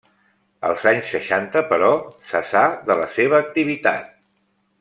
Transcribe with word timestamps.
Els 0.69 0.85
anys 0.91 1.11
seixanta, 1.15 1.63
però, 1.73 1.91
cessà 2.33 2.65
de 2.91 2.99
la 3.03 3.09
seva 3.19 3.41
activitat. 3.45 4.13